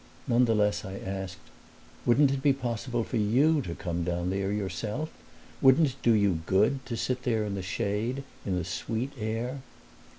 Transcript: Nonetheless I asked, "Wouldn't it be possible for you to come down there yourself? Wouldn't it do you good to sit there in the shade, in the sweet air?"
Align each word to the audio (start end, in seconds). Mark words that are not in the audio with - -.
Nonetheless 0.27 0.83
I 0.83 0.95
asked, 0.97 1.37
"Wouldn't 2.07 2.31
it 2.31 2.41
be 2.41 2.53
possible 2.53 3.03
for 3.03 3.17
you 3.17 3.61
to 3.61 3.75
come 3.75 4.03
down 4.03 4.31
there 4.31 4.51
yourself? 4.51 5.11
Wouldn't 5.61 5.89
it 5.89 5.95
do 6.01 6.13
you 6.13 6.39
good 6.47 6.83
to 6.87 6.97
sit 6.97 7.21
there 7.21 7.45
in 7.45 7.53
the 7.53 7.61
shade, 7.61 8.23
in 8.43 8.55
the 8.57 8.65
sweet 8.65 9.11
air?" 9.19 9.61